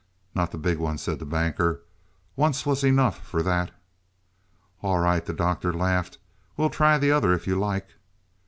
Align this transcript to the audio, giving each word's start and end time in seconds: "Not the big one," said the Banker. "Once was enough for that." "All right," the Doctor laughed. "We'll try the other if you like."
"Not 0.33 0.49
the 0.49 0.57
big 0.57 0.79
one," 0.79 0.97
said 0.97 1.19
the 1.19 1.27
Banker. 1.27 1.83
"Once 2.35 2.65
was 2.65 2.83
enough 2.83 3.19
for 3.23 3.43
that." 3.43 3.69
"All 4.81 4.97
right," 4.97 5.23
the 5.23 5.31
Doctor 5.31 5.71
laughed. 5.71 6.17
"We'll 6.57 6.71
try 6.71 6.97
the 6.97 7.11
other 7.11 7.33
if 7.33 7.45
you 7.45 7.55
like." 7.55 7.87